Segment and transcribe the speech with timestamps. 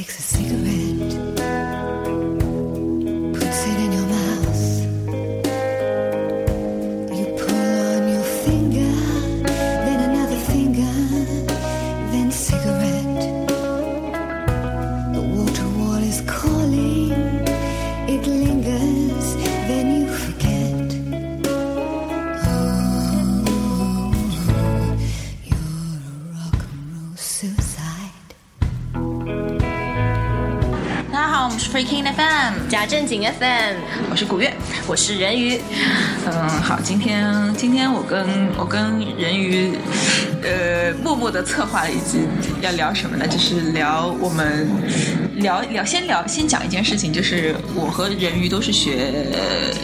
[0.00, 0.69] takes a cigarette,
[32.90, 33.76] 正经 FM，
[34.10, 34.52] 我是古月。
[34.84, 35.60] 我是人鱼。
[36.26, 39.78] 嗯，好，今天今天我跟我跟人鱼，
[40.42, 42.18] 呃，默默的策划了一集，
[42.60, 43.24] 要聊什么呢？
[43.28, 44.68] 就是聊我们
[45.36, 49.24] 聊聊先聊先讲一件事情，就是我和人鱼都是学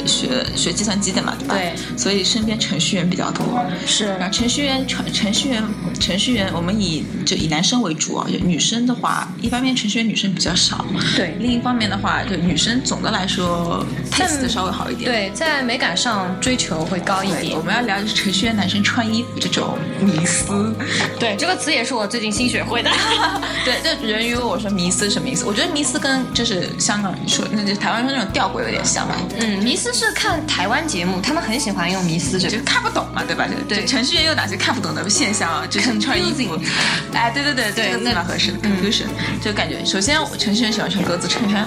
[0.04, 1.54] 学学计算机的嘛，对吧？
[1.54, 3.64] 对所以身边程序员比较多。
[3.86, 5.62] 是然后程序员程程序员
[6.00, 15.10] 程序员，我们以就以男生为主啊，就女生的话，一方面程序员女生比较少，对另一方面的话，就女生总的来说 taste 稍微好一点。
[15.10, 17.66] 对，在美感上追求会高一，点我。
[17.66, 20.72] 们要聊就是程序员男生穿衣服这种迷思。
[21.18, 22.88] 对，这个词也是我最近新学会的。
[23.64, 25.44] 对，这人鱼问我说迷思什么意思？
[25.44, 32.64] 我觉得迷思跟就是香港说，那就台湾说那种吊诡有点像吧，嗯，迷思是看台湾节目，他们很喜欢用迷思这就个。
[32.64, 33.48] 看不懂嘛，对吧？
[33.48, 35.66] 就对就程序员有哪些看不懂的现象啊？
[35.68, 36.58] 就是穿衣服，
[37.14, 39.04] 哎，对对对，对这个字那蛮合适的，confusion，
[39.42, 41.66] 就感觉首先我程序员喜欢穿格子衬衫，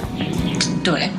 [0.84, 1.10] 对，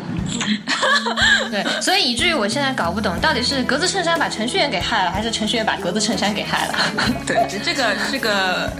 [1.51, 6.75] 对，所以以至于我现在搞不懂，到底是格子衬衫把程序员给害了，还是程序员把格子衬衫给害了？
[7.27, 8.73] 对，这这个这个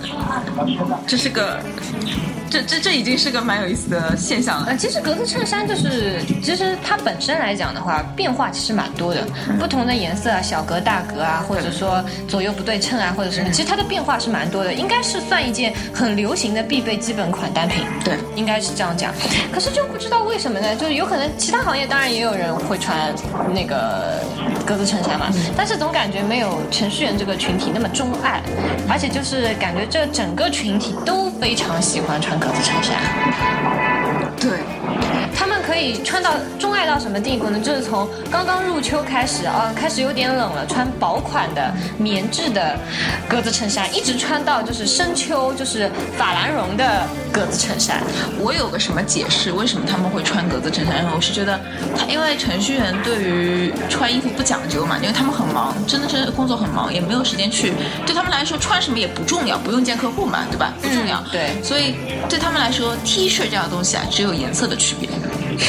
[1.07, 1.61] 这是个
[2.51, 4.77] 这这这已经是个蛮有意思的现象了呃，。
[4.77, 9.25] 其实格子衬衫就是，其实它本身来讲的话，变化其实蛮多的，
[9.59, 17.85] 不同的颜色啊，小格、大格啊，或者说左右不对称啊，或者什么，其实它的变化是蛮多的，应该是算一件很流行的必备基本款单品。
[18.05, 19.15] 对应该是这样讲。
[19.53, 20.75] 可是就不知道为什么呢？
[20.75, 23.15] 就是有可能其他行业当然也有人会穿
[23.55, 24.21] 那个
[24.71, 25.27] 格子衬衫嘛，
[25.57, 28.41] 但是总感觉没有程序员这个群体那么钟爱，
[28.89, 32.95] 而且就是感觉这整个群体都非常喜欢穿格子衬衫。
[34.39, 34.61] 对，
[35.81, 37.59] 以穿到钟爱到什么地步呢？
[37.59, 42.77] 就是从刚刚入秋开始啊，开始有点冷了，穿薄款的棉质的
[43.29, 48.03] 格子衬衫，一直穿到就是深秋，就是法兰绒的格子衬衫。
[48.39, 49.53] 我有个什么解释？
[49.53, 51.07] 为什么他们会穿格子衬衫？
[51.15, 51.59] 我是觉得，
[52.09, 57.73] 因为程序员对于穿衣服不讲究嘛，因为他们很忙，真的是工作很忙，也没有时间去。
[58.07, 60.73] 对他们来说，穿什么也不重要，不用见客户嘛，对吧？
[60.83, 61.23] 不重要。
[61.33, 61.95] 对所以
[62.29, 65.09] 对他们来说，T 恤这样东西啊，只有颜色的区别。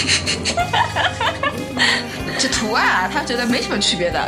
[2.37, 4.19] 这图案啊，他觉得没什么区别的，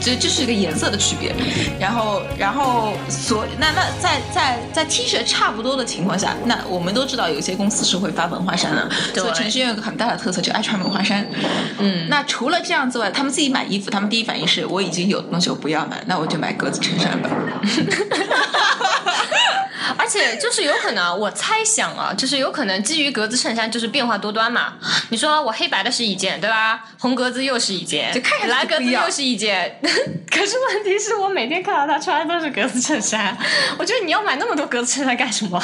[0.00, 1.32] 这这是一个颜色的区别。
[1.78, 11.24] 然后，然后所那那在在在 T 恤差不多的情况下，那我们都知道有些公司是会发文化衫的，所以程序员有个很大的特色，就爱穿文化衫。
[11.78, 17.30] 嗯，那除了这样之外，他们自己买衣服，他们第一反应是我已经有的东西我不要买，那我就买格子衬衫吧。
[19.98, 24.74] 而且就是有可能，我猜想啊，就是有可能基于格子衬衫就是变化多端嘛。
[25.10, 26.84] 你说我黑白的是一件，对吧？
[26.98, 28.12] 红格子又是一件，
[28.48, 29.78] 蓝格子又是一件。
[30.30, 33.36] 可是问题是我每天看到他穿的都是格子衬衫，
[33.78, 35.60] 我觉得你要买那么多格子衬衫干什么？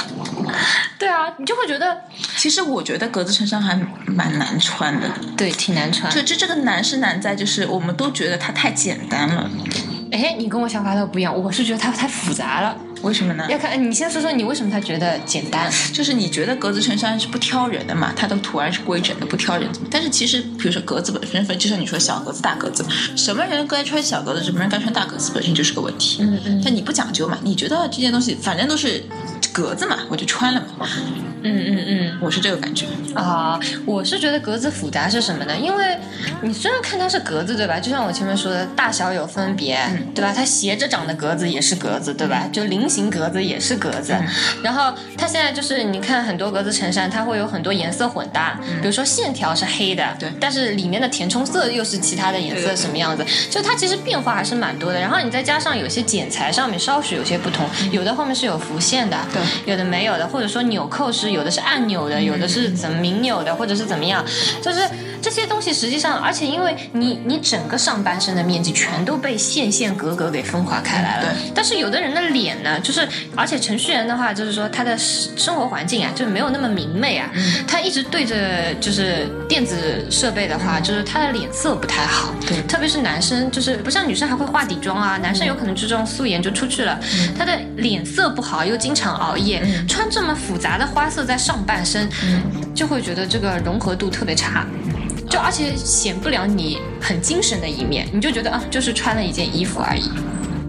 [0.99, 2.03] 对啊，你就会觉得
[2.37, 9.49] 其实我觉得格子衬衫还蛮难穿的，对，挺难穿就这这个难是难在就是我们都觉得它太简单了，
[10.11, 12.77] 哎，你跟我想法都不一样，我是觉得它太复杂了。
[13.07, 13.47] 为什么呢？
[13.49, 15.71] 要看哎你先说说你为什么他觉得简单？
[15.93, 19.71] 就是你觉得格子衬衫是不挑人的嘛，它的图案是规整的，不挑人。
[19.89, 22.85] 但是其实，比如说格子本身分，就像你说小格子、大格子，
[23.17, 26.19] 什么人该穿小格子，什么人该穿大格子，本身就是个问题。
[26.21, 29.05] 嗯嗯但你不讲究嘛，你觉得这件东西反正都是
[29.53, 30.89] 格子嘛，我就穿了嘛，
[31.55, 32.19] 嗯嗯嗯。
[32.21, 32.87] 我是这个感觉。
[33.15, 35.57] 啊，我是觉得格子复杂是什么呢？
[35.57, 35.97] 因为
[36.43, 37.81] 你虽然看它是格子，对吧？
[37.81, 39.79] 就像我前面说的，大小有分别，
[40.15, 40.33] 对吧？
[40.35, 42.49] 它斜着长的格子也是格子，对吧？
[42.53, 44.15] 就菱形格子也是格子。
[44.63, 55.01] 然后它现在就是你看很多格子衬衫，它会有很多颜色混搭，比如说线条是黑的，对但是里面的填充色又是其他的颜色什么样子，就它其实变化还是蛮多的。
[55.01, 64.25] 然后你再加上有些剪裁上面稍许有些不同，有的后面是有浮线的，对有的没有的，或者说纽扣是有的是按钮的，有的是怎么明钮的，或者是怎么样，
[64.63, 64.81] 就是
[65.23, 71.53] 这些东西实际上，而且因为你你整个上半身的面积全都被线线格格给分化开来了，对。
[71.55, 73.07] 但是有的人的脸呢，就是
[73.37, 77.31] 而且程序员的话，就是说他的生活环境啊，就没有那么明媚啊，
[77.67, 82.63] 他一直对着就是电子设备的话，就是他的脸色不太好，对。
[82.63, 86.99] 特别是男生，就是不像女生还会化底妆啊，男生有可能就这种素颜就出去了，
[87.39, 92.09] 他的脸色不好，又经常熬夜，穿这么复杂的花色在上半身。
[92.23, 92.43] 嗯
[92.75, 94.67] 就会觉得这个融合度特别差。
[95.31, 100.11] 就而且显不了你很精神的一面，你就觉得啊，就是穿了一件衣服而已。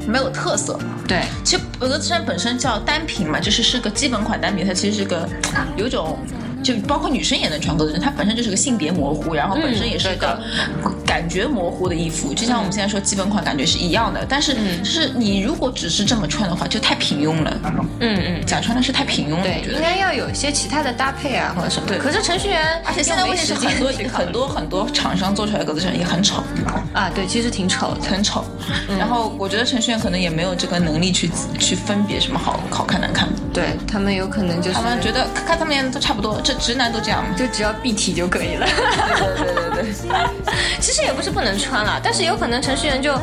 [0.08, 0.80] 没有特色。
[1.06, 5.28] 对，其实格子衬衫本身叫单品嘛，就是是个基本款单品，它其实是个
[5.76, 6.18] 有一种。
[6.68, 10.38] 就包括女生也能穿格子衬，它本身就是个性别模糊，然后本身也是个
[11.06, 14.26] 感觉模糊的衣服，就像我们现在说基本款，感觉是一样的。
[14.28, 17.58] 但是就是你如果只是这么穿的话，就太平庸了。
[18.02, 19.74] 嗯嗯，假穿的是太平庸了，对。
[19.74, 21.88] 应该要有一些其他的搭配啊，或者什么。
[21.88, 26.44] 对可是程序员，而且现在问题是很多很多很多厂商做出来的格子衬衫也很丑，
[26.94, 28.02] 啊，对，其实挺丑的。
[28.02, 28.44] 很丑。
[29.00, 37.36] 然后我觉得程序员可能也没有这个能力去去分别什么好好看难看，对他们有可能就是他们觉得看他们俩都差不多，这直男都这样嘛。
[37.38, 38.68] 就只要蔽体就可以了。
[38.68, 39.88] 对对对对对。
[40.80, 43.14] 其实也不是不能穿了，但是有可能程序员就，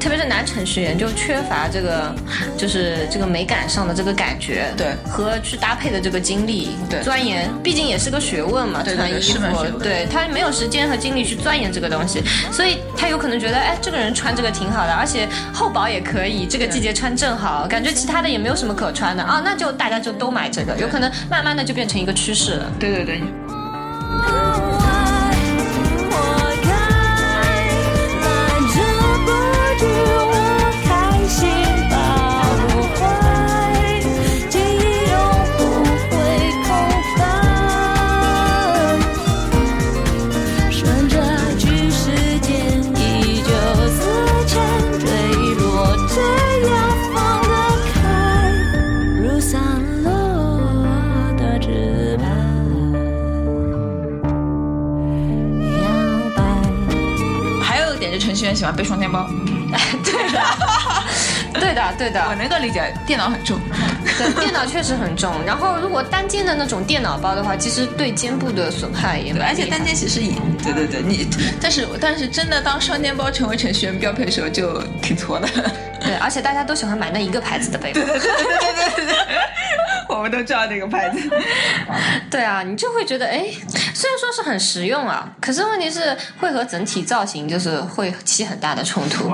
[0.00, 2.14] 特别是男程序员就缺乏这个，
[2.56, 23.20] 就是这个美感上的这个感觉，对和去搭配的这个精力，对钻研，毕竟也是个学问嘛，对对对穿衣服对他没有时间和精力去钻研这个东西，所以他有可能觉得，哎，这个人穿这个挺好的，而且厚薄也可以，这个季节穿正好，感觉其他的也没有什么可穿的啊，那就大家就都买这个，有可能慢慢的就变成一个趋势对对对，
[58.58, 59.30] 喜欢背双肩包，
[60.02, 60.42] 对的，
[61.54, 62.20] 对的，对的。
[62.28, 63.56] 我能够理解，电脑很重。
[64.18, 65.32] 对，电脑确实很重。
[65.46, 70.32] 然后，如果单肩的那种电脑包的话，其实对肩部的损害也而且单肩其实也，
[70.64, 71.28] 对对对，你，
[71.60, 75.46] 但是但是真的当双肩包成为程序员标配的时候，就挺挫的。
[76.00, 78.00] 对，而且大家都喜欢买那一个牌子的背包。
[80.18, 81.30] 我们都知道这个牌子。
[82.28, 83.46] 对啊，你就会觉得，哎，
[83.94, 89.32] 虽然说是很实用啊，可是问题是会和整体造型就是会起很大的冲突。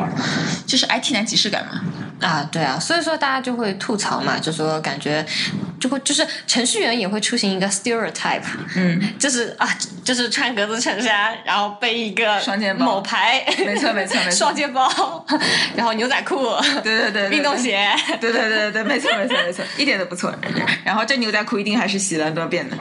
[0.66, 1.80] 就是 IT 男即视感嘛。
[2.20, 5.24] 啊，对啊，所以说大家就会吐槽嘛，就说感觉
[5.80, 8.42] 就会就是程序员也会出现一个 stereotype，
[8.76, 9.68] 嗯，就是啊，
[10.04, 15.26] 就是穿格子衬衫，然后背一个双肩包某牌，没错没错没错双肩包，
[15.76, 16.46] 然后牛仔裤，
[16.82, 17.88] 对对对对运动鞋，
[18.20, 20.34] 对对对对，没错没错没错，一点都不错。
[20.84, 22.76] 然后这牛仔裤一定还是洗了很多遍的。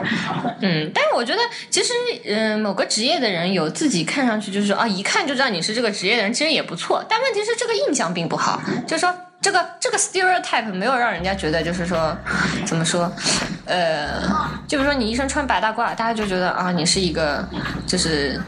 [0.60, 1.92] 嗯，但是我觉得其实，
[2.24, 7.04] 嗯、某个职业的人有自己看上去就是说啊，一看就知道你是这个职业的人，其实也不错。
[7.08, 9.14] 但问题是这个印象并不好，就是说
[9.44, 12.16] 这个这个 stereotype 没有让人家觉得就是说
[12.64, 13.12] 怎么说，
[13.66, 14.22] 呃，
[14.66, 17.46] 就比如说你一身穿白大褂，大家就觉得啊，你是一个
[17.86, 18.40] 就是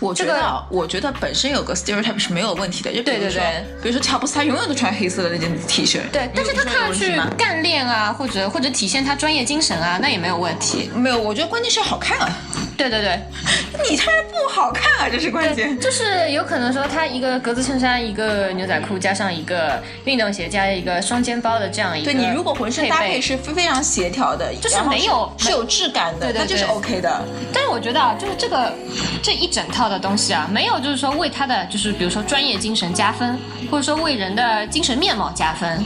[0.00, 3.82] 我觉得，这个我觉得本身有个 stereotype 是没有问题的，就比如说，对对对。
[3.82, 10.90] 比如说乔布斯，他永远都穿黑色的那件 T 恤，对，但是他看上去干练啊，或者或者体现他专业精神啊，那也没有问题。
[10.94, 12.30] 没有，我觉得关键是好看啊，
[12.78, 13.20] 对对对，
[13.90, 15.78] 你穿着不好看啊，这是关键。
[15.80, 27.20] 就是有可能说他一个格子衬衫，一个牛仔裤，加上一个运动鞋，加一个双肩包的这样一个对你如果浑身搭配是非非常协调的，就是没有是有质感的，对对那就是 OK 的。
[27.52, 28.72] 但是我觉得啊，就是这个
[29.20, 33.36] 这一整套的东西啊，没有就是说为他的就是比如说专业精神加分，
[33.70, 35.84] 或者说为人的精神面貌加分。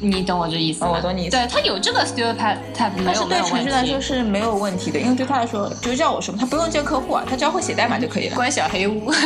[0.00, 0.90] 你懂我这意思吗？
[0.90, 4.00] 哦我懂你意思对他有这个 stereotype 没但是对有没有问程序来说。
[4.00, 8.36] 是没有问题的，因为对他来说，就叫我什么，他不用见客户啊，他只要会写代码就可以了。
[8.36, 9.12] 关小黑屋，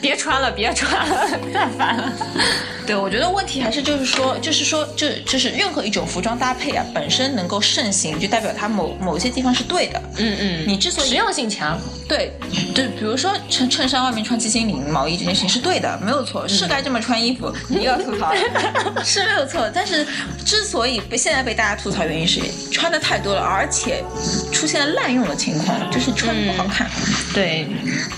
[0.00, 2.12] 别穿了，别穿了，太烦了。
[2.86, 10.02] 对，我觉得问题还是就是说，就是说，就就是任何一种服装搭配啊，本身能够盛行，就代表它某某些地方是对的。
[10.16, 11.78] 嗯嗯，你之所以实用性强，
[12.08, 12.32] 对，
[12.74, 17.54] 就比如说衬衬衫外面穿鸡心领毛衣这件事情是对的，没有错，是该这么穿衣服。
[17.68, 18.32] 你又要吐槽，
[19.04, 19.70] 是没有错。
[19.72, 20.04] 但是
[20.44, 22.40] 之所以被现在被大家吐槽，原因是
[22.72, 23.89] 穿的太多了，而且
[24.52, 26.88] 出现了滥用的情况，就是穿的不好看。
[27.34, 27.66] 对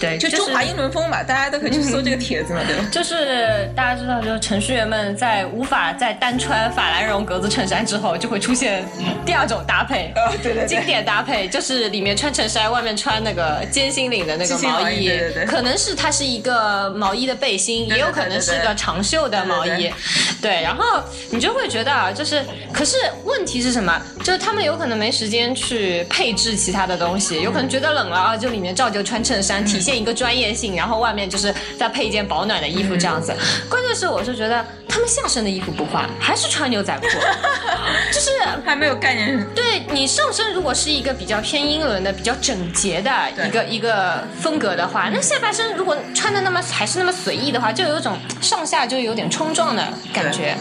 [0.00, 2.85] 对，就中华英伦风嘛，大家都可以去搜这个帖子嘛，对吧？
[2.91, 8.85] 就是大家知道，就是程序员们在无法再单穿法兰绒格子衬衫之后，就会出现
[9.26, 19.93] 第二种搭配，哦对对对经典搭配就是里面穿衬衫，外面穿那个尖心领的那个毛毛衣，对对对可能是它是一个毛衣的背心，也有可能是个长袖的毛衣，对对
[20.41, 24.00] 对，然后你就会觉得啊，就是，可是问题是什么？
[24.25, 25.62] 就是他们有可能没时间去
[26.09, 33.33] 配置其他的东西，有可能觉得冷了啊，就里面照旧穿衬衫，体现一个专业性，然后外面就是再配一件保暖的衣服这样子。
[33.69, 37.07] 关键是我是觉得他们下身的衣服不换，还是穿牛仔裤，
[38.13, 38.31] 就是
[38.63, 39.43] 还没有概念。
[39.55, 43.11] 对你上身如果是一个比较偏英伦的、比较整洁的
[43.47, 49.83] 一个一个风格的话，那下半身如果穿的那么还是那么随意的话，就有一种上下就有点冲撞的
[50.13, 50.55] 感觉。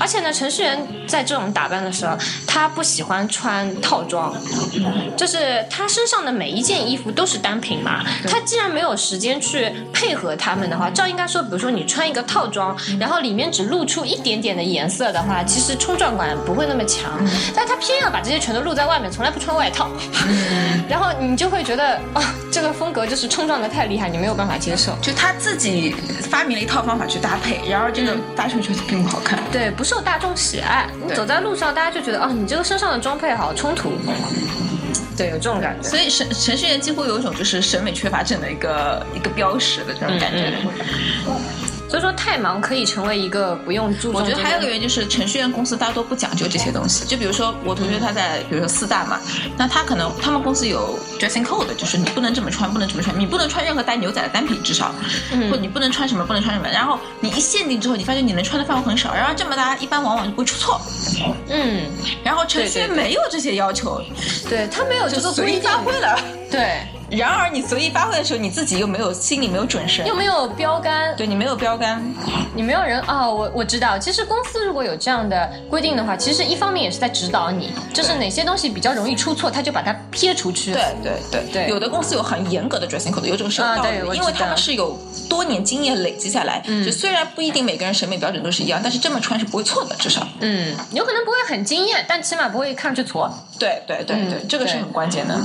[0.00, 4.34] 而且呢，程序员在这种打扮的时候，他不喜欢穿套装，
[5.14, 8.02] 就是他身上的每一件衣服都是单品嘛。
[8.26, 17.10] 他既然没有时间去配合他们的话，照应该说，比如说你穿一个套装，然后里面只露出一点点的颜色的话，其实冲撞感不会那么强。
[17.56, 19.90] 但他偏要把这些全都露在外面，从来不穿外套，
[20.88, 24.96] 然后你就会觉得哦，这个风格就是冲撞的太厉害，你没有办法接受。
[25.02, 25.90] 就他自己
[26.22, 29.40] 发明了一套方法去搭配，然而这个搭出去并不好看。
[29.50, 30.86] 对，不受大众喜爱。
[31.04, 33.90] 你走在路上，大家就觉得哦，你这个身上的装配好冲突。
[35.16, 35.88] 对，有这种感觉。
[35.88, 40.52] 所以程程序员几乎有一种就是审美缺乏症的一个一个标识的这种感觉。
[41.94, 47.04] 所以说，太忙可以成为一个不用注重、我觉得还有个个原因就是程序员公司大多不讲究这些东西。
[47.06, 49.20] 就比如说我同学他在比如说四大嘛，
[49.56, 54.92] 那他可能他们公司有 dressing code，就是你不能这么穿，不能这么穿，你不能穿任何带牛仔的单品至少，
[55.48, 56.68] 或者你不能穿什么，不能穿什么。
[56.68, 60.80] 然后你一限定之后，你发现你能穿的范围很少，然后这么大一般往往就不会出错。
[61.48, 61.82] 嗯，
[62.24, 64.02] 然后程序员没有这些要求，
[64.50, 66.18] 对他没有这就随意个规定发挥了。
[66.54, 72.02] 对，然而你随意发挥的时候，你自己又没有心里没有准绳又，没有标杆，对你没有标杆，
[72.54, 80.72] 你没有人啊、我我知道，其实公司如果有这样的规定的话，其实一方面也是在指导你，就是哪些东西比较容易出错，他就把它撇出去。
[80.72, 81.44] 对对对。
[81.52, 81.68] 对。
[81.68, 83.98] 有的公司有很严格的 dressing code，有这个是有啊道理。
[83.98, 90.26] 的，因为他们是有多年经验累积下来，就虽然不一定每个人审美标准都是一样，但是这么穿是不会错的，至少。
[90.40, 93.30] 嗯，有可能不会很惊艳，但起码不会看上去挫。
[93.58, 95.38] 对对对对，嗯这个是很关键的。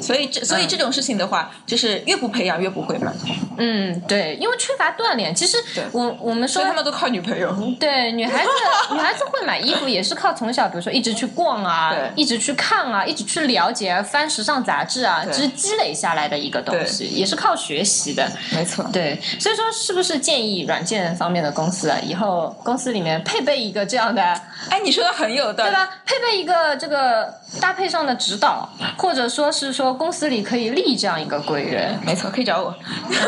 [0.00, 3.12] 所以这所以这种事情的话，就是越不培养越不会嘛，
[3.58, 5.34] 嗯，对，因为缺乏锻炼。
[5.34, 5.58] 其实
[5.92, 7.54] 我我们说他们都靠女朋友。
[7.78, 8.50] 对，女孩子
[8.92, 18.30] 女孩子会买衣服也是靠从小，比如说一直去逛啊对，一直去看啊，一直去了解啊，翻时尚杂志啊，对这是积累下来的一个东西，也是靠学习的。
[18.52, 24.22] 没错，对，所以说是不是建议软件方面的公司啊，以后公司里面配备一个这样的，
[24.70, 25.70] 哎，你说的很有道理。
[25.70, 25.90] 对吧？
[26.06, 32.72] 配备一个这个搭配上的指导，或者说是说公司里可以立这样一个贵人，没错，可以找我。
[33.10, 33.18] 挺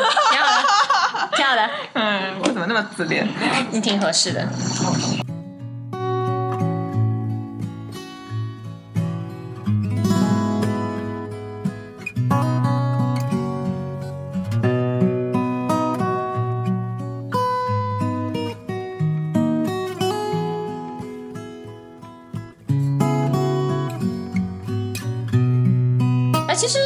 [0.40, 3.26] 好的，挺好的，嗯，我怎么那么自恋？
[3.73, 4.49] 你挺合适的。
[26.56, 26.78] 其实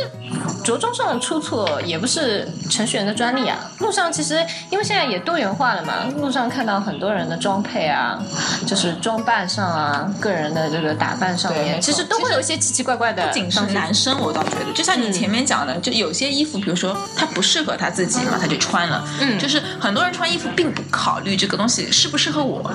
[0.64, 3.58] 着装上的出错也不是程序员的专利啊。
[3.78, 8.18] 路上其实因为现在也多元化了嘛，路上看到很多人的装配啊，
[8.66, 13.60] 就是装扮上啊，个人的这个打扮上面，其实都会有一些奇奇怪怪的不仅是。
[13.70, 19.04] 男生，我倒觉得，就像你前面讲的，就有些衣服，比如说他不适合他自己嘛，他就穿了。
[19.20, 22.70] 嗯就是很多人穿衣服并不考虑这个东西适不适合我，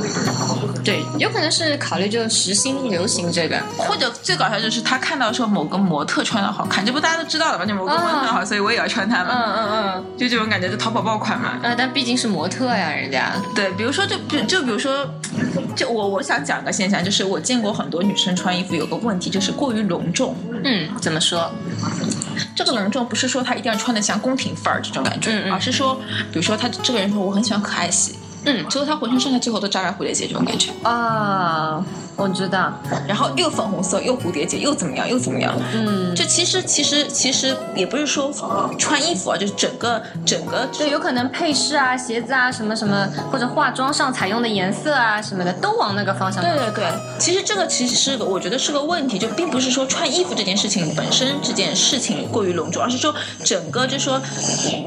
[0.84, 3.62] 对，有可能是考虑就是时兴流行这个。
[3.78, 7.66] 或者最搞笑就是他看到说某个模特穿的好看，这不大家都知道了吧？
[7.66, 11.60] 就某个模特好，所以我也要穿它嘛嗯嗯，嗯嗯，就这种感觉，就淘宝爆款嘛。
[11.64, 13.34] 啊，但毕竟是模特呀，人家。
[13.54, 15.08] 对，比如说就就就比如说，
[15.76, 20.36] 就我我想讲个现象，就是我见过很多女生穿衣服有个问题，就是过于隆重。
[20.64, 21.52] 嗯，怎么说？
[22.56, 25.96] 这个隆重不是说她一定要穿的像宫廷范儿这种感觉，嗯嗯而是说，
[26.32, 28.16] 比如说她这个人说我很喜欢可爱系，
[28.46, 31.84] 嗯结果她浑身上下最后都扎满蝴蝶结这种感觉，啊，
[32.16, 32.74] 我知道。
[33.08, 38.32] 然后又粉红色又蝴蝶结又怎么样又怎么样，嗯，这其实其实其实也不是说
[38.78, 46.44] 穿衣服啊，就是整个整个对，有可能配饰啊、鞋子啊、什么什么，或者化妆上采用的颜色啊什么的，都往那个方向。
[46.44, 46.86] 对对对，
[47.20, 54.22] 其实这个其实是个，我觉得是个问题，就并不是说穿衣服这件事情本身这件事情过于隆重，而是说整个就是说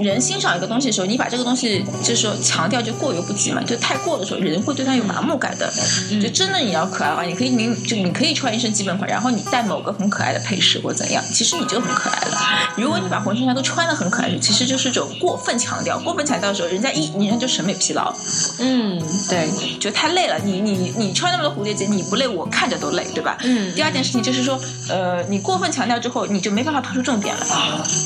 [0.00, 5.73] 人欣赏一个东西的时候，你把这个东西就是说强调就过犹不及嘛，就太过的时候，人会对它有麻木感的。
[6.20, 12.38] 就真的你要可爱的话，你可以你就你可以穿一身基本款，然后你带某个很可爱的配饰或怎样，其实你就很可爱了。
[12.76, 18.14] 如果你把浑身上下都穿的很可爱，其实就是一种过分强调，过分强调的时候，人家一人家就审美疲劳。
[18.60, 19.48] 嗯，对，
[19.78, 20.38] 就太累了。
[20.38, 23.37] 你你你穿那么多蝴蝶结，你不累，我看着都累，对吧？
[23.42, 27.46] 嗯第二件事情就是说，呃，你过分强调之后，你就没办法突出重点了。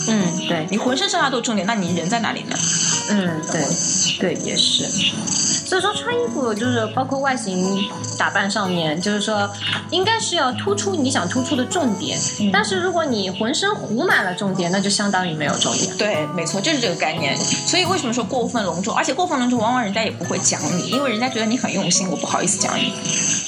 [0.09, 2.57] 嗯，对，你浑身上下都是重点，那你人在哪里呢？
[3.11, 3.65] 嗯，对，
[4.19, 4.85] 对，也是。
[5.73, 7.83] 所以说穿衣服就是包括外形
[8.19, 9.51] 打扮上面，就是说
[9.91, 12.19] 应该是要突出你想突出的重点。
[12.53, 15.97] 但是如果你浑身糊满了重点，那就相当于没有重点。
[15.97, 17.35] 对，没错，就是这个概念。
[17.39, 18.95] 所以为什么说过分隆重？
[18.95, 22.93] 而且过分隆重，往往人家也不会讲你，因为人家觉得你很用心，我不好意思讲你。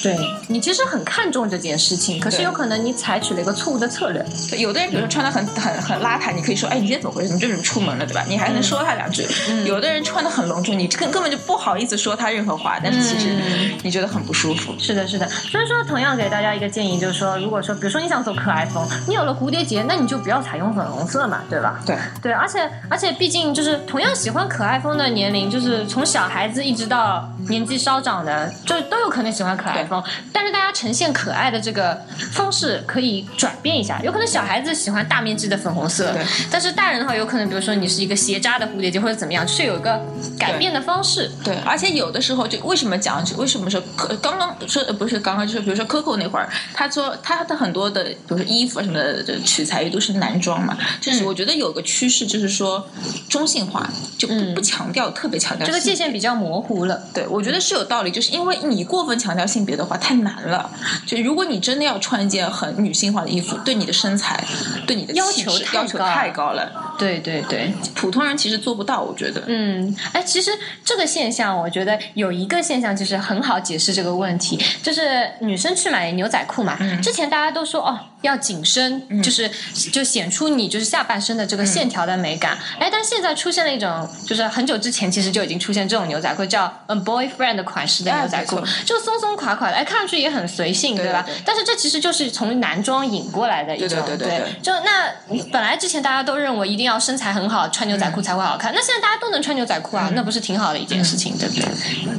[0.01, 0.17] 对
[0.47, 4.25] 你其实很看重这件事情，可是有可能你采取了一个错误的策略。
[4.49, 7.33] 对有的人比如说穿的很很很邋遢，你可以说，哎，你今天怎么回事？
[7.33, 8.25] 你这是出门了对吧？
[8.27, 9.27] 你还能说他两句。
[9.65, 13.35] 有的人穿的很隆重，你根根本就不好意思说他任何话，但是其实
[13.83, 14.73] 你觉得很不舒服。
[14.79, 15.27] 是的，是的。
[15.27, 21.79] 所以说，同样给大家一个建议，就是说，如果说，比如说你想走可爱风，你有了蝴蝶结，那你就不要采用粉红色嘛，对吧？
[21.85, 30.03] 对，对，而且而且，毕竟就是同样喜欢可爱风的年龄，就是从小孩子一直到年纪稍长的，就都有可能喜欢可爱风。
[30.31, 31.99] 但是大家呈现可爱的这个
[32.31, 39.99] 方式可以转变一下，有可能小孩子喜欢大面积的粉红色对，但是大人的话，有可能比如说你是一个斜扎的蝴蝶结或者怎么样，是有一个
[40.37, 41.31] 改变的方式。
[41.43, 52.87] 对，而且有的时候就为什么讲，为什么说可刚刚说呃不是刚刚就是比如说 Coco 那会儿，他说他的很多的比如说衣服啊什么的的取材于都是男装嘛，就是嗯我觉得有个趋势就是说
[53.29, 57.01] 中性化，就不、不强调特别强调嗯这个界限比较模糊了。
[57.13, 60.69] 对，我觉得是有道理，就是因为你过分强调性别的话太难了。
[61.05, 64.43] 就如果你真的要穿一件很女性化的衣服，对你的身材、
[64.85, 69.01] 对你的要气求要求太高了，对对对，普通人其实做不到。
[69.01, 70.51] 我觉得，嗯，哎，其实
[70.83, 79.49] 这个现象，我觉得有一个现象就是很好解释这个问题，就是女生去买牛仔裤嘛，之前大家都说哦要紧身，就是
[79.91, 88.57] 就显出你就是下半身的这个线条的美感，哎，但现在出现了一种，就是很久之前其实就已经出现这种牛仔裤，叫 a boyfriend 款式的牛仔裤。
[88.57, 91.41] 哎，就松松垮垮的，哎，看上去也很随性，吧对对对？
[91.45, 94.39] 但是这其实就是从男装引过来的一种，对对对对。
[94.39, 94.61] 对。
[94.61, 95.13] 就那
[95.51, 101.65] 本来之前大家都认为一定要身材很好，穿牛仔裤才会好看，那现在大家都能穿牛仔裤啊，那不是挺好的一件事情，对不对？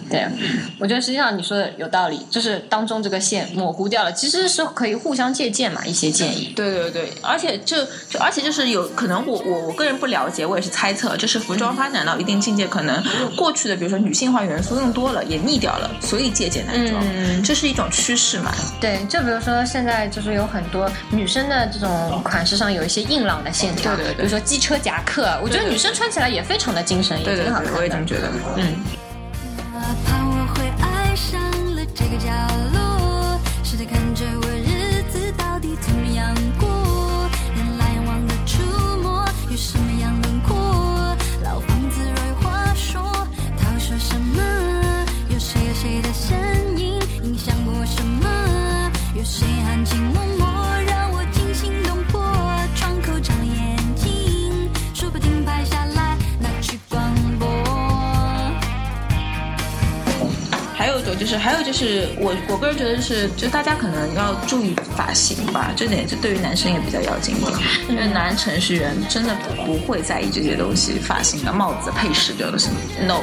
[0.09, 0.26] 对，
[0.79, 6.52] 我觉得实际上你说的有道理，就是当中这个线模糊掉了，其实是可以互相借鉴嘛，一些建议。
[6.57, 7.76] 对对对，而且就
[8.09, 13.02] 就而且就是有可能我我我个人不了解，我也是猜测，就是服装发展到一定境界，可能
[13.37, 18.52] 过去的比如说女性化元素用多了，也腻掉了，所以借鉴男装，嗯这是一种趋势嘛。
[18.81, 27.78] 对，就比如说现在就是有很多女生的这种款式上有一些硬朗的线条，对对对比如说机车夹克，我觉得对对女生穿起来也非常的精神，也对对对，挺好看的。
[27.78, 28.30] 我也这么觉得。
[28.56, 28.75] 嗯。
[62.26, 67.52] 我我个人觉得就是，就大家可能要注意发型吧，这点就对于男生也比较要紧一点，
[67.89, 69.32] 因为男程序员真的
[69.65, 72.69] 不会在意这些东西，发型啊、帽子、配饰这种东西
[73.06, 73.21] ，no。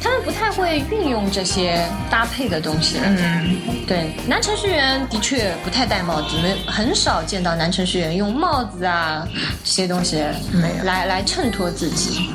[0.00, 2.98] 他们不太会运用这些搭配的东西。
[3.02, 9.26] 嗯，对，男程序员的确不太戴帽子，没很少见到男程序员用帽子啊
[9.64, 12.30] 这些东西没有来来衬托自己。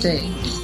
[0.00, 0.22] 对，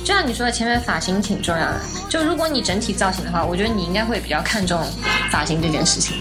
[0.08, 1.78] 就像你说的，前面发型挺重要的。
[2.08, 4.82] 就如果你整体造型的话，我觉得你应该会比较看重
[5.30, 6.16] 发型这件事情。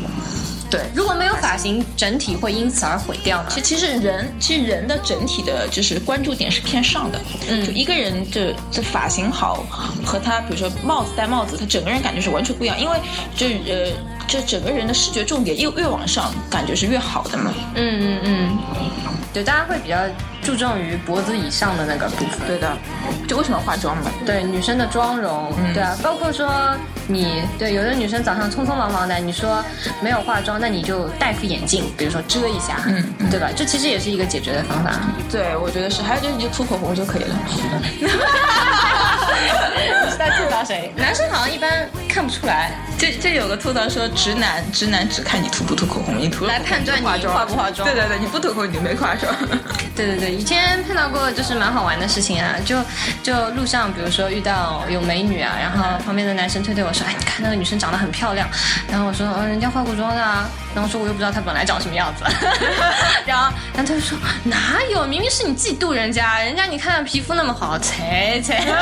[0.69, 0.81] 对。
[0.93, 3.45] 如果没有发型，整体会因此而毁掉嘛？
[3.49, 9.63] 其其实人其实人的整体的就是关注点是偏上的，嗯，就一个人这这发型好
[10.05, 12.99] 和他比如说帽子戴帽子，他整个人感觉是完全不一样，因为
[13.37, 13.93] 这呃
[14.27, 17.53] 这整个人的视觉重点越越往上，感觉是越好的嘛。
[17.75, 18.57] 嗯嗯嗯，
[19.33, 19.97] 对，大家会比较
[20.47, 22.47] 注重于脖子以上的那个部分。
[22.47, 22.71] 对的，
[23.27, 24.09] 就为什么要化妆嘛？
[24.25, 26.73] 对女生的妆容，对啊，包括说
[27.05, 29.61] 你对有的女生早上匆匆忙忙的，你说
[30.01, 33.49] 没有化妆，那你就戴副眼镜，比如说遮一下，嗯，对吧？
[33.53, 34.93] 这其实也是一个解决的方法。
[35.29, 37.35] 对，我觉得是，还有就是你就涂口红就可以了。
[40.31, 40.91] 吐槽谁？
[40.95, 42.71] 男生好像一般看不出来。
[42.97, 49.33] 这这有个吐槽说，直男直男只看你涂不涂口红，你涂了来判断你化妆化不化妆对对对，你不涂口红你就没化妆。
[49.95, 52.77] 对对对，以前碰到过就是蛮好玩的事情啊，就
[53.21, 58.47] 就路上比如说遇到有美女啊，然后旁边的男生推推我说，哎，你看那个女生长得很漂亮，
[58.89, 62.23] 然后我说，嗯，人家化过妆的啊，然后说我又不知道她本来长什么样子，
[63.25, 68.75] 然后然后他就说哪有，明明是你嫉妒人家，人家你看皮肤那么好，切切，什么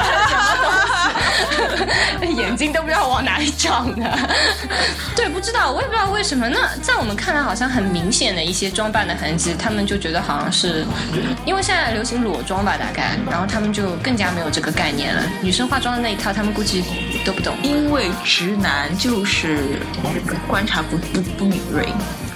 [0.63, 1.34] 东西，
[2.35, 4.19] 眼睛都不知道往哪里长的。
[5.15, 6.47] 对，不知道，我也不知道为什么。
[6.49, 10.85] 那在我们看来，好像很明显的一些装扮的痕迹，他们就觉得好像是
[11.45, 15.23] 因为现在流行裸妆吧，大概，然后他们就更加没有这个概念了。
[15.41, 16.83] 女生化妆的那一套，他们估计
[17.25, 17.55] 都不懂。
[17.63, 19.79] 因为直男就是
[20.47, 21.87] 观察不不不敏锐，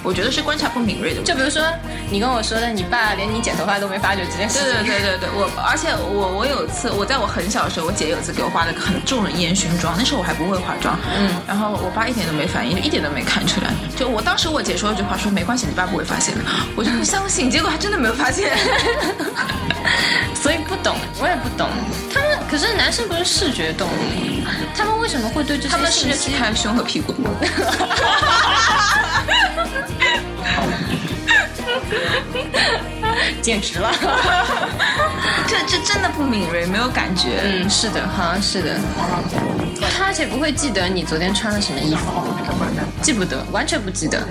[0.02, 1.22] 我觉得是观察不敏锐的。
[1.22, 1.62] 就比如说
[2.10, 4.86] 你跟我说的，你爸连你剪头发都没发觉这件事对情。
[4.86, 13.70] 对对对对，我而且我我有一次，我在我很小的时候，我姐有一次给我化了个很重的烟熏妆，那时候我还不会化妆，嗯，然后我爸一点都没反应，就一点都没看出来。
[13.96, 16.40] 就我当时我姐说了句话，说没关系，你爸不会发现的，
[16.76, 18.56] 我就不相信，结果还真的没有发现。
[20.34, 21.68] 所以不懂，我也不懂。
[22.12, 23.92] 他们可是男生不是视觉动物？
[24.74, 27.14] 他们为什么会对这些他们的视觉信息只看胸和屁股。
[33.42, 33.90] 简直了？
[35.46, 37.40] 这这真的不敏锐，没有感觉。
[37.42, 38.78] 嗯，是的，好像是的。
[39.98, 42.06] 他而且不会记得你昨天穿了什么衣服，
[43.02, 44.22] 记不得，完全不记得。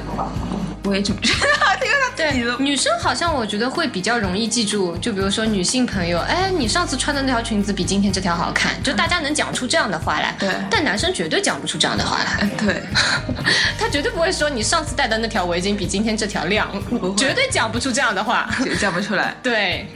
[0.86, 10.36] 我也这么觉得，因为他自己对，女生好像我觉得会比较容易记住，就比如说女性朋友，哎，你上次穿的那条裙子比今天这条好看，就大家能讲出这样的话来。
[10.38, 12.26] 对但男生绝对讲不出这样的话来。
[12.42, 12.84] 哎 对，
[13.80, 18.50] 他绝对不会说你上次戴的那条围巾比今天这条亮会，绝对讲不出这样的话。
[18.66, 19.34] 就讲不出来。
[19.42, 19.88] 对，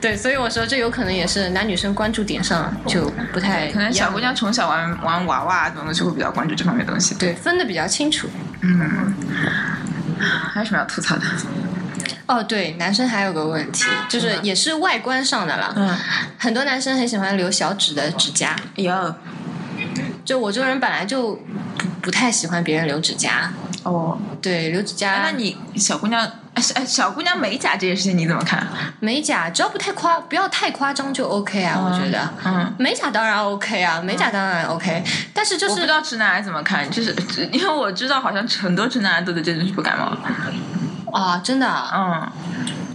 [0.00, 7.14] 对，所以我说这有可能也是男女生关注点上就不太，可能小姑娘从小玩玩娃娃这种东西会比较关注这方面的东西。
[7.16, 8.26] 对分的比较清楚。
[10.20, 11.22] 还有什么要吐槽的？
[12.26, 15.72] 哦，对，男生还有个问题，就是也是外观上的了。
[15.76, 15.96] 嗯，
[16.38, 19.14] 很多男生很喜欢留小指的指甲，有
[20.24, 21.34] 就我这个人本来就
[21.76, 23.52] 不不太喜欢别人留指甲。
[23.82, 24.18] 哦。
[24.40, 28.66] 对，留指甲，哎，那你小姑娘，哎是哎，小姑娘美甲这件事情你怎么看？
[28.98, 32.28] 美甲只要不太夸，不要太夸张就 OK 啊，我觉得。
[32.44, 37.14] 嗯，美甲当然 OK 啊，美甲当然 OK，但是就是我不知道直男癌怎么看，就是
[37.52, 40.16] 因为我知道好像很多直男癌都对这件事不感冒。
[41.12, 42.32] 啊，真的啊，嗯，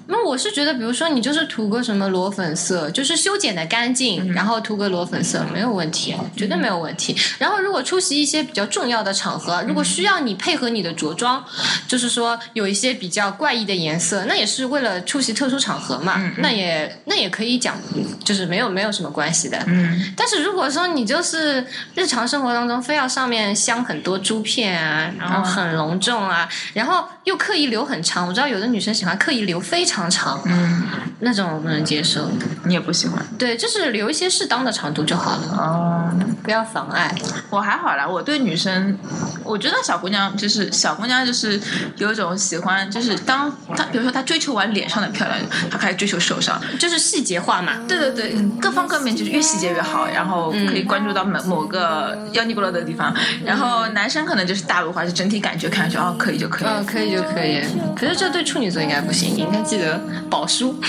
[0.07, 7.15] 那我是觉得，比如说你就是涂个什么裸粉色，就是修剪的干净，然后涂个裸粉色没有问题，绝对没有问题。
[7.39, 11.43] 然后如果出席一些比较重要的场合，如果需要你配合你的着装，
[11.87, 17.75] 就是说有一些比较怪异的颜色，那也是为了出席特殊场合嘛，那也那也可以讲，
[18.23, 19.57] 就是没有没有什么关系的。
[19.65, 21.65] 嗯，但是如果说你就是
[21.95, 30.83] 日常生活当中非要上面镶很多珠片啊，然后很隆重啊，然后又刻意留很长，我知道有的女生喜欢刻意留非常长，嗯，
[31.19, 32.29] 那种我不能接受。
[32.65, 33.23] 你也不喜欢。
[33.37, 36.11] 对，就是留一些适当的长度就好了，哦，
[36.43, 37.13] 不要妨碍。
[37.51, 38.97] 我还好啦，我对女生，
[39.43, 41.61] 我觉得小姑娘就是小姑娘，就是
[41.97, 46.59] 有一种喜欢，就是当她比如说她追求完脸上的漂亮，她开始追求手上。
[46.79, 47.73] 就是细节化嘛。
[47.87, 53.13] 对对对，各方各面就是越细节越好，然后可以关注到某某个要尼不勒的地方。
[53.45, 56.67] 然后男生可能就是大陆化，就整体感觉看上去哦可以就可以。
[56.67, 57.63] 嗯，可以就可以。
[57.95, 59.84] 可是这对处女座应该不行，你应该记得
[60.29, 60.79] 宝叔。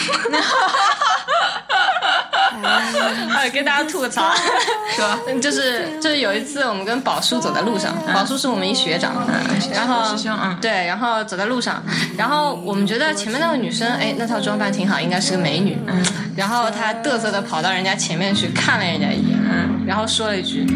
[3.37, 4.35] 哎，跟大家吐个槽，
[4.95, 5.19] 是吧？
[5.29, 9.27] 嗯就是就是有一次我们跟宝叔走在路上，宝叔是我们一学长，
[9.73, 11.83] 然后师兄啊对，然后走在路上，
[12.17, 16.03] 然后我们觉得前面那个女生，哎，那套装扮挺好，应该是个美女，嗯，
[16.35, 20.67] 然后她嘚瑟的跑到人家前面去看了人家一眼，嗯，然后说了一句。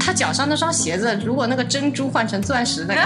[0.00, 3.00] 她脚上那双鞋子，如果那个珍珠换成钻石，那个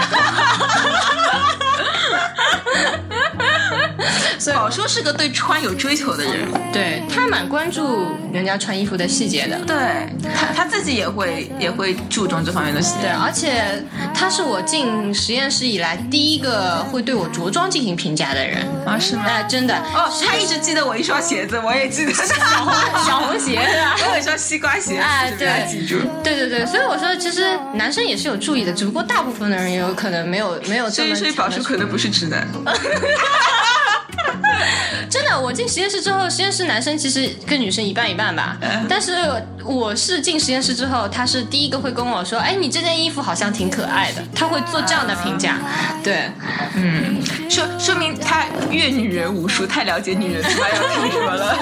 [4.39, 9.57] 所以宝叔是个对穿有追求的人，对他蛮关注人家穿衣服的细节的。
[9.65, 9.75] 对
[10.33, 18.65] 他他自己也会也会注重这方面的细节对，而且他是我进实验室以来第一个会对我着装进行评价的人。
[18.85, 19.23] 啊，是吗？
[19.27, 22.13] 哎、真的哦，他一直记得我一双鞋子，我也记得。
[22.13, 22.23] 小
[22.63, 22.73] 红
[23.05, 23.95] 小红鞋是吧？
[24.05, 25.99] 我有一双西瓜鞋，哎，对，记住。
[26.23, 32.47] 对对对，所以我说，其实男生也是有注意的，只不过大部分的人也有可能没有没有这么所以所以宝叔可能不是直男。
[35.09, 38.57] 真的，我进实验室之后，实验室男生其实跟女生一半一半吧。
[38.89, 39.13] 但是
[39.63, 45.57] 我是进实验室之后，他是第一个会跟我说：“哎，你这件衣服好像挺可爱的。”他会做这样的评价。
[46.03, 46.29] 对，
[46.75, 51.57] 嗯，说说明他阅女人无数，太了解女人知道要听什么了。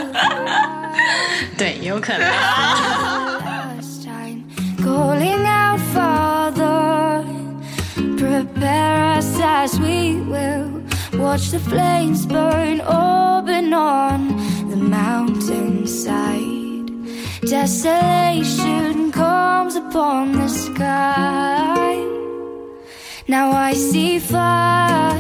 [1.57, 2.27] 对，有可能。
[11.17, 14.35] Watch the flames burn open on
[14.69, 16.41] the mountainside.
[17.41, 22.03] Desolation comes upon the sky.
[23.27, 25.17] Now I see fire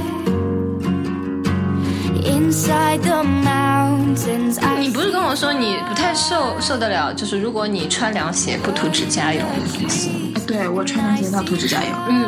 [2.23, 4.59] inside the mountain mountains.
[4.59, 11.89] I 你不是跟我说你不太受受得了，就是如果你穿凉鞋不涂指甲油，哎对我穿凉鞋要涂指甲油。
[12.09, 12.25] 嗯，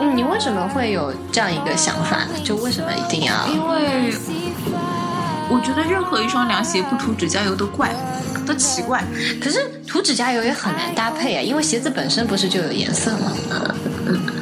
[0.00, 2.38] 嗯，你为什么会有这样一个想法呢？
[2.44, 3.46] 就为什么一定要？
[3.48, 4.12] 因为
[5.48, 7.90] 我觉得任何一双凉鞋不涂指甲油都怪，
[8.46, 9.04] 都奇怪。
[9.42, 13.32] 可是涂指甲油也很难搭配啊，因为鞋子本身不是就有颜色吗？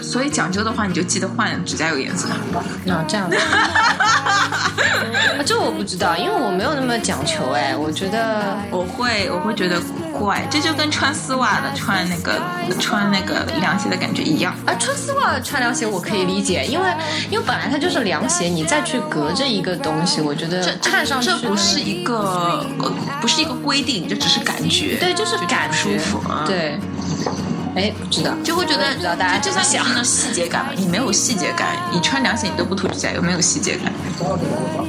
[0.02, 2.28] 所以讲究的话，你就记得换指甲油颜色。
[2.84, 3.36] 那、这样子，
[5.36, 9.80] 啊这我不知道，因为我没有那么讲求哎，我觉得我会我会觉得
[10.12, 12.40] 怪，这就跟穿丝袜的穿那个
[12.78, 14.54] 穿那个凉鞋的感觉一样。
[14.66, 16.86] 啊，穿丝袜穿凉鞋我可以理解，因为
[17.30, 24.96] 因为本来它就是凉鞋，你再去隔着一个东西，我觉得这看上去这不是一个呃不是一个规定，这只是感觉。
[24.96, 26.44] 对，就是感舒觉服啊。。
[26.46, 26.78] 对，
[27.74, 33.92] 哎，不知道，就会觉得不知道大家就想像你的细节感嘛，你没有细节感，你穿凉鞋你都不涂指甲油，没有细节感。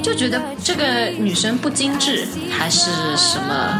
[0.03, 3.73] 就觉得这个女生不精致，还是什么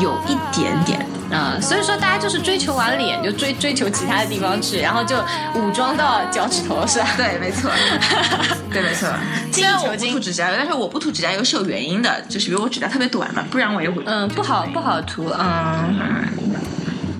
[0.00, 5.16] 有一点点，啊、所以说大家就是追求完脸，就追追求其他的地方去，然后就
[5.54, 7.06] 武装到脚趾头，是吧？
[7.16, 7.70] 对，没错，
[8.72, 9.08] 对，没错。
[9.52, 14.02] 虽然我不涂指甲油，但是我不涂指甲油是有原因的，就是因为我指甲特别短嘛，不然我也会。
[14.06, 15.94] 嗯，不好不好涂，嗯，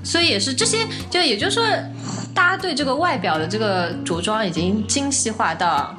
[0.02, 1.64] 所以也是这些，就也就是说，
[2.34, 5.94] 大家对这个外表的这个着装已经精细化到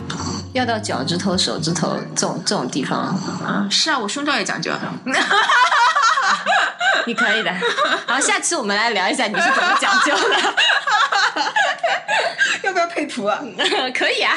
[0.54, 3.00] 要到脚趾头、手指头这种这种地方，
[3.46, 4.72] 啊，是啊，我胸罩也讲究。
[7.06, 7.52] 你可以的。
[8.08, 10.36] 好，下期我们来聊一下你是怎么讲究的，
[12.64, 13.40] 要不要配图啊？
[13.96, 14.34] 可以啊。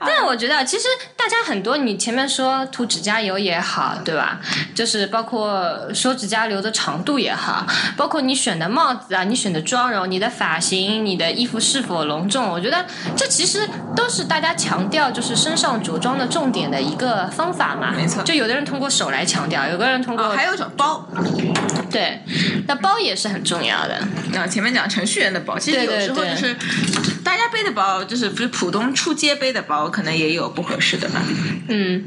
[0.00, 0.86] 但我觉得，其实
[1.28, 4.40] 大家很多，你前面说涂指甲油也好，对吧？
[4.74, 7.66] 就是包括说指甲留的长度也好，
[7.98, 12.82] 包括你选的帽子啊，你选的妆容、你的发型、你的衣服是否隆重，我觉得
[13.14, 17.92] 这其实都是大家强调就是身上着装的重点的一个方法嘛。
[17.94, 21.06] 没错就有的人通过手来强调，有个人通过、哦，还有一种包，
[21.90, 22.22] 对，
[22.66, 23.98] 那包也是很重要的。
[24.34, 26.56] 啊，前面讲程序员的包，其实有时候就是
[27.22, 31.26] 大家背的包，就是不是普通出街背的包，可能也有不合适的吧。
[31.68, 32.04] 嗯，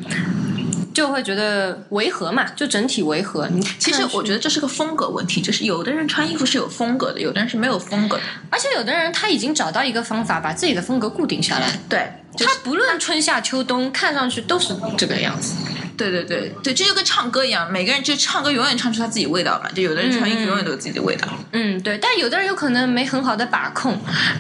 [0.94, 3.48] 就会觉得违和嘛，就整体违和。
[3.48, 8.24] 你其实我觉得，得这是个风格问题，就是有的人穿衣服是有风格的，有的人是没有风格的。
[8.50, 11.72] 而且有的人他已经找到一个方法，把自己的风格固定下来。
[11.88, 15.56] 对，他不论春夏秋冬，看上去都是这个样子。
[15.98, 19.70] 对对对对，这就跟唱歌一样，每个人就唱歌永远唱出他自己味道嘛。
[19.76, 21.28] 就有的人穿衣服永远都有自己的味道。
[21.52, 21.96] 嗯，对。
[22.00, 23.96] 但有的人有可能没很好的把控，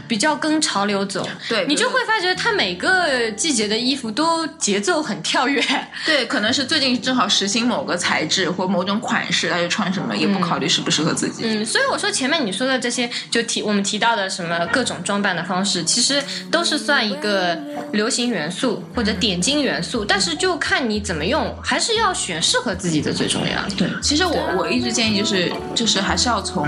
[0.08, 1.28] 比较跟潮流走。
[1.48, 5.64] 对你就会发觉他每个季节的衣服都节奏很跳跃。
[6.04, 11.44] 对，可能是最近正好实行某个材质或某种款式，他就穿什么，也不考虑适不适合自己。
[11.44, 17.56] 嗯，所以我说前面你说的这些，就提我们提到的什么各种装扮的方式，其实都是算一个
[17.91, 23.62] 流行元素或者点睛元素，但是就看你怎么用，还是要选适合自己的最重要。
[23.78, 26.67] 对，其实我我一直建议就是就是还是要从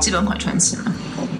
[0.00, 0.92] 基本款穿起嘛。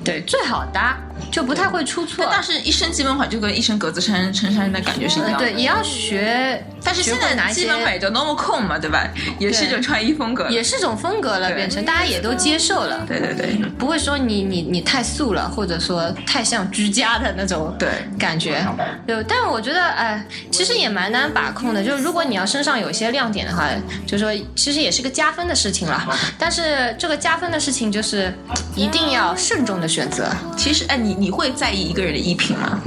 [0.04, 0.98] 对，最好搭，
[1.30, 2.26] 就不太会出错。
[2.30, 5.38] 但是一身基本款就跟一身格子衫衬衫的感觉是一样的。
[5.38, 9.08] 呃对，也要学，但是现在基本款也叫 normal 嘛，对吧？
[9.38, 10.48] 也是一种穿衣风格。
[10.48, 13.04] 也是一种风格了，变成大家也都接受了。
[13.06, 18.66] 对对对不会说你你你太素了，或者说太像居家的那种对感觉。
[19.06, 21.82] 对，但我觉得哎，其实也蛮难把控的。
[21.82, 23.68] 就是如果你要身上有一些亮点的话，
[24.06, 26.06] 就是说其实也是个加分的事情了。
[26.38, 28.32] 但是这个加分的事情就是
[28.74, 32.78] 一定要慎重的选择，其实哎，你你你会在意一个人的衣品吗？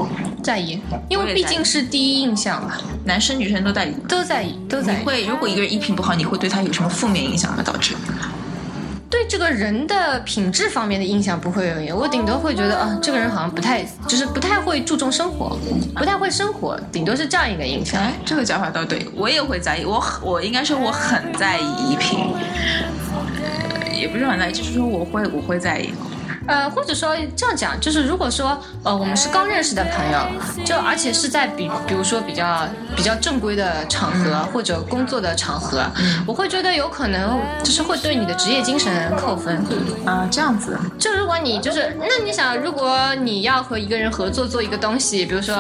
[0.44, 0.80] 在意，
[1.10, 3.94] 因为毕竟是第一印象嘛，男生女生都在意。
[4.08, 4.98] 都在意，都在意。
[4.98, 7.64] 你会如果一个人衣品不好，你会对他有什么负面影响吗？
[7.64, 7.96] 导致？
[9.10, 15.58] 对这个人的品质方面的印象不会有影，我顶多会觉得啊，这个人好像不太，就是不太会注重生活，
[15.96, 18.00] 不太会生活，顶多是这样一个印象。
[18.02, 22.20] 哎，这个讲法倒对，我也会在意，我很我应该说我很在意衣品，
[23.42, 25.90] 呃，也不是很在意，就是说我会我会在意。
[26.48, 35.86] 呃，或者说这样讲，就是如果说呃我们是刚认识的朋友，就而且是在比比如说比较比较正规的场合、或者工作的场合，
[36.26, 39.62] 我会觉得有可能就是会对你的职业精神扣分。
[40.06, 45.56] 啊，这样子，就如果你就是，那你想，如果你要和一个人合作做一个东西，比如说，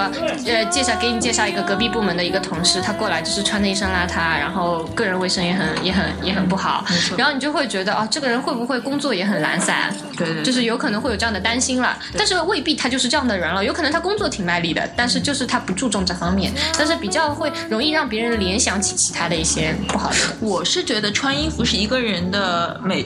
[0.46, 6.84] 呃，介绍给你介绍一个隔壁部门的一个同事，他过来就是穿的一身邋遢，然后个人卫生也很也很也很不好，
[7.17, 9.94] 然后你就会觉得哦，这个人会不会工作也很懒散？
[10.43, 20.15] 就是有可能会有这样的担心了，但是未必他就是这样的人了，有可能他工作挺卖力的，但是就是他不注重这方面，但是比较会容易让别人联想起其他的一些不好的。
[20.39, 23.05] 我是觉得穿衣服是一个人的美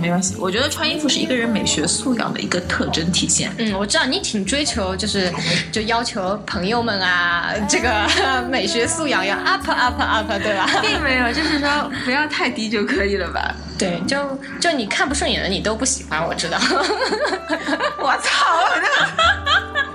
[0.00, 0.34] 没关系。
[0.38, 3.52] 我觉得穿衣服是一个人美学素养的一个特征体现。
[3.58, 5.32] 嗯，我知道你挺追求，就是
[5.72, 8.08] 就要求朋友们啊， 这个
[8.50, 10.68] 美学素养要 up up up，对吧？
[10.82, 13.54] 并没有，就是说不要太低就可以了吧？
[13.78, 16.58] 对，就就你看不顺眼的你都不喜欢，我知道。
[17.98, 18.68] 我操，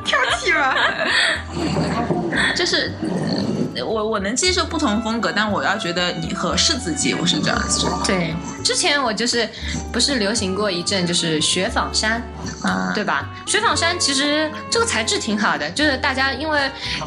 [0.04, 0.76] 挑剔吧？
[2.56, 2.92] 就是
[3.82, 7.88] 我我能接受不同风格，但我要觉得你合适自己，我是这样子。
[8.06, 9.48] 对，之前我就是
[9.92, 12.22] 不是流行过一阵就是雪纺衫
[12.64, 13.30] 啊对吧？
[13.46, 16.60] 雪纺衫其实这个材质挺好的，就是大家因为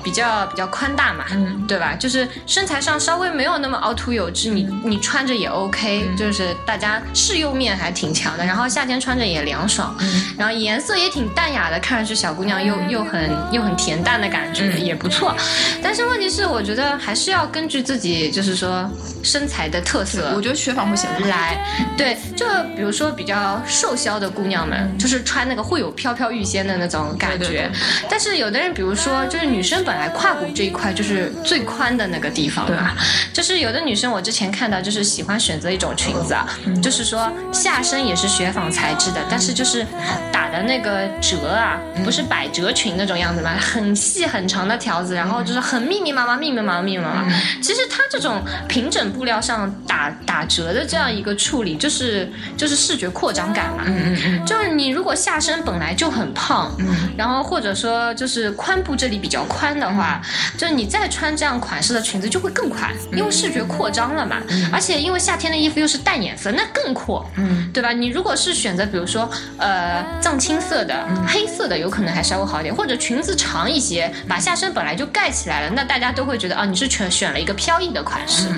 [0.02, 1.94] 比较比较宽大嘛，嗯对吧？
[1.94, 9.94] 就是身材上稍微没有那么凹凸有致，你你穿着也 OK，、就是大家适用面还挺强的，然后夏天穿着也凉爽，
[10.38, 15.34] 然后颜色也挺淡雅的，看上去小姑娘又又很又很恬淡的感觉，也不错。
[15.82, 18.88] 但是问题是，我觉得还是要根据自己就是说
[19.22, 21.64] 身材的特色，我觉得雪纺会显得来，
[21.96, 22.46] 对，就
[22.76, 27.38] 比如说比较瘦削的姑娘们，就是穿那个会有飘飘欲仙的那种感觉。
[27.38, 27.70] 对对对。
[28.08, 32.92] 但是有的人，比如说就是女生本来胯骨这一块就是最宽的那个地方嘛，
[33.32, 36.46] 就是有的女生我之前看到就是喜欢选择一种裙子啊，
[36.82, 39.86] 就是说下身也是雪纺材质的，但是就是
[40.30, 47.28] 打的那个折啊，不是百褶裙那种样子嘛，很细很长的条子，然后就是很密密麻麻、密密麻麻、密密麻麻。
[47.60, 53.84] 其实它这种平整布料上打打折的这样一个处理，就是就是视觉扩张感嘛。
[53.86, 56.70] 嗯嗯就是你如果下身本来就很胖，
[57.16, 60.20] 然后或者说就是髋部这里比较宽的话，
[60.56, 64.36] 就是你再穿这样款式的裙子就会更宽，因为视觉扩张了嘛。
[64.72, 67.92] 而且因为夏天的衣服又是淡颜色，那更阔，嗯，对吧？
[67.92, 78.48] 你如果是选择比如说呃藏青色的、黑色的，有可能还稍微好一点，或者裙子长一些，把下身本来就盖起来了，那大家都会觉得啊，你是选选了一个飘逸的款式。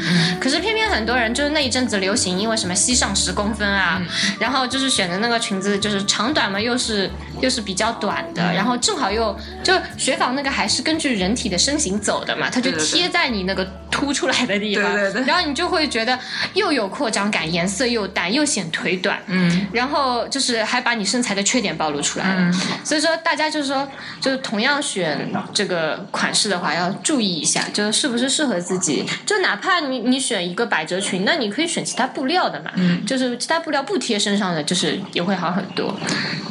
[0.40, 4.00] 可是偏偏很多人就是那一阵子流行，因为什么膝上十公分啊，
[4.38, 7.10] 然后就是选的那个裙子就是长短嘛，又是
[7.44, 16.18] 又是比较短的，然后正好又就雪纺那个还是根据人体的身形走的嘛，它就贴在你那个凸出来的地方，对对对然后你就会觉得
[16.54, 22.40] 又有扩张感，颜色又淡，又显腿短，嗯，然后就是还把你身材的缺点暴露出来了。
[22.40, 23.86] 嗯所以说大家就是说，
[24.20, 29.04] 就是同样选这个款式的话，要注意一下，就是是不是适合自己。
[29.26, 35.94] 就哪怕你你选一个百褶裙，那你可以选其他布料的嘛，嗯就是其他布料不贴身上的，就是也会好很多。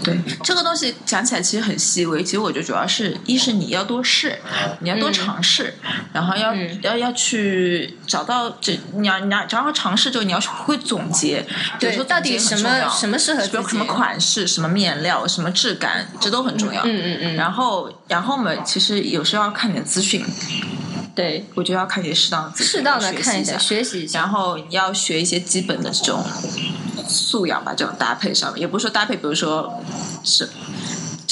[0.04, 2.24] 对，这个东西讲起来其实很细微。
[2.24, 4.40] 其实我觉得主要是一是你要多试，
[4.80, 5.76] 你要多尝试，
[6.12, 11.46] 然后要、嗯要要去找到这，你要你要找到尝试之后，你要会总结，
[11.80, 16.82] 对到底什么什么适合比如什么款式、什么面料、什么质感，这都很重要。
[16.84, 20.26] 嗯嗯嗯，然后，然后嘛，其实有时候要看点资讯，
[21.16, 24.20] 对，我觉得要看些适当的资讯，适当的看一下，下，学习一下。
[24.20, 26.24] 然后你要学一些基本的这种
[27.08, 29.82] 素养吧，这种搭配上面，也不是说搭配，比如说
[30.24, 30.50] 是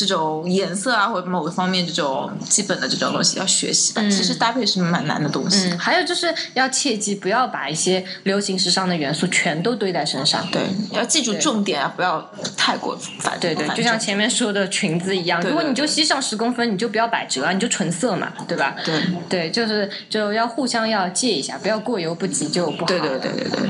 [0.05, 4.01] 这种颜色啊，或者某个方面这种基本的这种东西要学习的。
[4.01, 5.69] 嗯其实搭配是蛮难的东西。
[5.69, 10.45] 嗯，还有就是要切记，不要把一些流行时尚的元素全都堆在身上。
[10.51, 10.61] 对，
[10.91, 13.39] 要记住重点啊，不要太过反。
[13.39, 18.75] 对对，就像前面说的裙子一样，对对如果你就膝上十公分，你就不要百褶啊，你就纯色嘛，对吧？
[18.83, 22.85] 对对，就是就要互相要借一下，不要过犹不及就不好。
[22.85, 23.69] 对对对对对，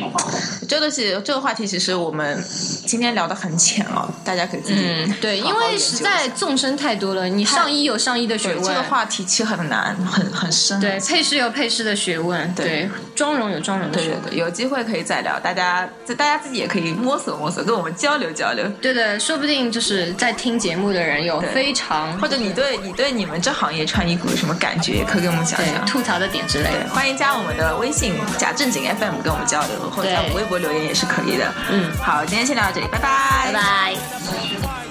[0.67, 2.44] 这个是这个话题，其实我们
[2.86, 10.80] 今天聊的很浅哦，大家可以自己嗯，对，因为实在纵深太多了，你上衣有上衣的学问，这个话题其实很难，很很深。
[10.80, 14.22] 对配饰有配饰的学问，对对妆容有妆容的学问。
[14.22, 18.68] 对对对，有机会可以再聊，大家就大家自己也可以摸索摸索，跟我们交流交流。
[18.82, 25.86] 对的，说不定就是在听节目的人有非常或者你对你对你们这行业穿衣服有什么感觉，也可以跟我们讲讲。
[25.86, 26.90] 吐槽的点之类，的。
[26.90, 31.54] 欢迎加我们的微信“假正经 FM” 跟我们交流，或者在我们微博留言也是可以的。
[31.72, 34.90] 嗯好，今天先聊到这里，拜拜，拜拜。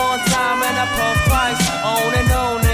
[0.00, 2.69] One time and I puff twice, on and on and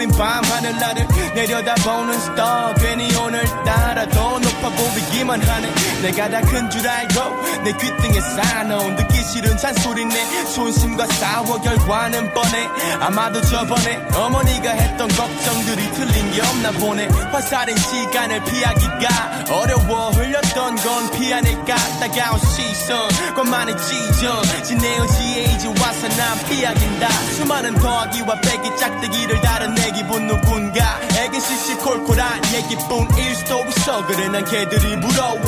[0.00, 2.72] 수놓인 밤 하늘나를 내려다보는 스타.
[2.74, 5.74] 괜히 오늘따라 더 높아 보이기만 하네.
[6.02, 12.32] 내가 다 큰 줄 알고 내 귓등에 쌓아놓은 듣기 싫은 잔소리 내 손심과 싸워 결과는
[12.32, 12.68] 뻔해.
[13.00, 17.06] 아마도 저번에 어머니가 했던 걱정들이 틀린 게 없나 보네.
[17.32, 26.38] 화살인 시간을 피하기가 어려워 흘렸던 건 피하니까 따가운 시선 것만의 지저 지내어지에 이제 와서 난
[26.48, 31.00] 피하긴다 수많은 더하기와 빼기 짝대기를 다른 내 기분 누군가.
[31.16, 34.06] 애긴 시시콜콜한 얘기뿐일 수도 있어.
[34.06, 35.40] 그래 난 걔들이 부러워.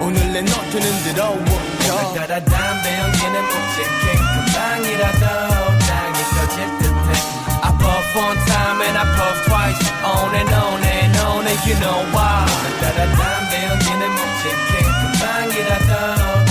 [0.00, 5.20] 오늘 내 노트는 더러워 오늘따라 담배 연기는 묵직해 금방이라도
[5.86, 7.08] 땅이 꺼질 듯해.
[7.62, 9.92] I puff one time and I puff twice.
[10.04, 12.46] On and on and on and you know why.
[12.80, 14.72] 따라 담배 연기는 묵직해
[15.12, 16.43] 금방이라도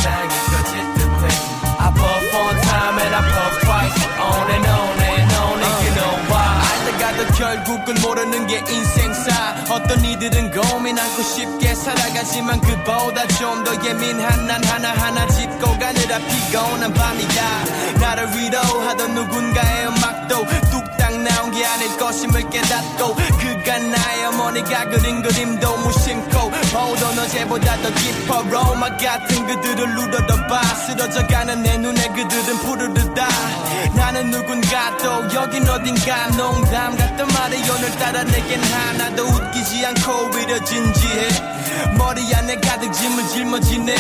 [7.44, 9.54] 결국은 모르는 게 인생사.
[9.70, 16.94] 어떤 이들은 고민 않고 쉽게 살아가지만 그보다 좀 더 예민한 난 하나하나 짚고 가느라 피곤한
[16.94, 17.64] 밤이야
[18.02, 25.78] 나를 위로하던 누군가의 음악도 뚝딱 나온 게 아닐 것임을 깨닫고 그가 나의 어머니가 그린 그림도
[25.78, 28.42] 무심코 보던 어제보다 더 깊어.
[28.50, 33.28] 로마 같은 그들을 누르러봐 쓰러져가는 내 눈에 그들은 푸르르다.
[33.96, 36.28] 나는 누군가 또 여긴 어딘가.
[36.32, 41.28] 농담 같던 말이 오늘따라 내겐 하나도 웃기지 않고 오히려 진지해.
[41.98, 43.96] 머리 안에 가득 짐을 짊어지네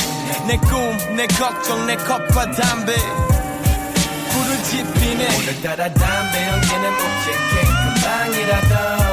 [0.47, 2.95] 내 꿈, 내 걱정, 내 컵과 담배.
[2.95, 5.27] 불을 지피네.
[5.37, 7.61] 오늘따라 담배 연기는 묵직해
[8.01, 9.12] 금방이라도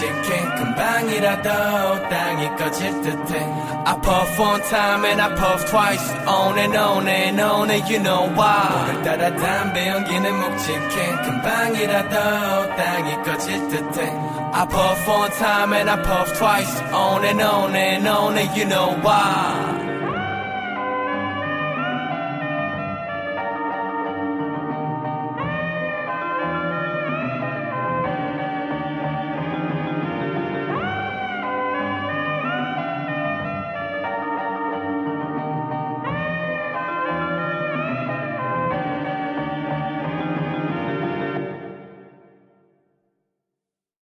[0.00, 3.40] 묵직해 금방이라도 땅이 꺼질 듯해
[3.84, 8.02] I puff one time and I puff twice On and on and on and you
[8.02, 14.12] know why 오늘따라 담배 연기는 묵직해 금방이라도 땅이 꺼질 듯해
[14.52, 18.64] I puff one time and I puff twice On and on and on and you
[18.64, 19.79] know why